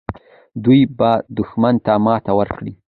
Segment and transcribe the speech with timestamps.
[0.63, 2.73] دوی به دښمن ته ماتې ورکړي.